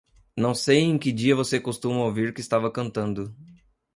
Não 0.35 0.55
sei 0.55 0.79
em 0.79 0.97
que 0.97 1.11
dia 1.11 1.35
você 1.35 1.59
costuma 1.59 2.03
ouvir 2.03 2.33
que 2.33 2.41
estava 2.41 2.71
cantando. 2.71 3.31